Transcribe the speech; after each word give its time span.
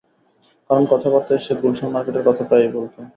কারণ 0.69 0.83
কথাবার্তায় 0.91 1.41
সে 1.45 1.53
গুলশান 1.61 1.89
মার্কেটের 1.91 2.27
কথা 2.27 2.43
প্রায়ই 2.43 2.73
বলত। 2.75 2.95